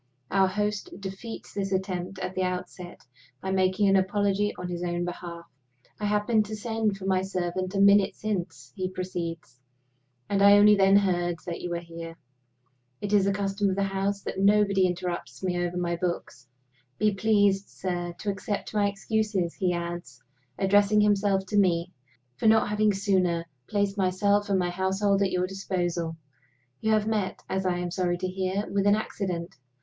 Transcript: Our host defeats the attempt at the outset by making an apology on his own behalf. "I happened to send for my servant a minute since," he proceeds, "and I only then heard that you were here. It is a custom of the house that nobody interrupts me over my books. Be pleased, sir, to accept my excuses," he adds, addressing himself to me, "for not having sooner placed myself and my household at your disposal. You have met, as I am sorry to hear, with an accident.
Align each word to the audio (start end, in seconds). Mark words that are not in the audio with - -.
Our 0.31 0.47
host 0.47 0.99
defeats 0.99 1.53
the 1.53 1.61
attempt 1.75 2.17
at 2.17 2.33
the 2.33 2.41
outset 2.41 3.01
by 3.39 3.51
making 3.51 3.87
an 3.87 3.95
apology 3.95 4.51
on 4.57 4.67
his 4.67 4.81
own 4.81 5.05
behalf. 5.05 5.45
"I 5.99 6.05
happened 6.05 6.47
to 6.47 6.55
send 6.55 6.97
for 6.97 7.05
my 7.05 7.21
servant 7.21 7.75
a 7.75 7.79
minute 7.79 8.15
since," 8.15 8.73
he 8.75 8.89
proceeds, 8.89 9.59
"and 10.27 10.41
I 10.41 10.57
only 10.57 10.73
then 10.73 10.95
heard 10.95 11.35
that 11.45 11.61
you 11.61 11.69
were 11.69 11.77
here. 11.81 12.17
It 12.99 13.13
is 13.13 13.27
a 13.27 13.31
custom 13.31 13.69
of 13.69 13.75
the 13.75 13.83
house 13.83 14.21
that 14.23 14.39
nobody 14.39 14.87
interrupts 14.87 15.43
me 15.43 15.59
over 15.63 15.77
my 15.77 15.95
books. 15.97 16.47
Be 16.97 17.13
pleased, 17.13 17.69
sir, 17.69 18.13
to 18.17 18.31
accept 18.31 18.73
my 18.73 18.87
excuses," 18.89 19.53
he 19.53 19.71
adds, 19.71 20.19
addressing 20.57 21.01
himself 21.01 21.45
to 21.45 21.59
me, 21.59 21.91
"for 22.37 22.47
not 22.47 22.69
having 22.69 22.91
sooner 22.91 23.45
placed 23.69 23.99
myself 23.99 24.49
and 24.49 24.57
my 24.57 24.71
household 24.71 25.21
at 25.21 25.29
your 25.31 25.45
disposal. 25.45 26.17
You 26.79 26.91
have 26.93 27.05
met, 27.05 27.43
as 27.47 27.67
I 27.67 27.77
am 27.77 27.91
sorry 27.91 28.17
to 28.17 28.27
hear, 28.27 28.65
with 28.67 28.87
an 28.87 28.95
accident. 28.95 29.57